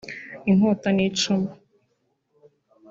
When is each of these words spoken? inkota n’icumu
inkota 0.49 0.89
n’icumu 0.93 1.49